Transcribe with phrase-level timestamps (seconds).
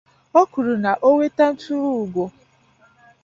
[0.39, 2.23] O kwuru na o nweta nturuugo